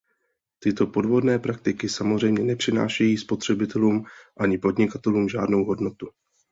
[0.59, 4.05] Tyto podvodné praktiky samozřejmě nepřinášejí spotřebitelům
[4.39, 6.07] ani podnikatelům žádnou hodnotu.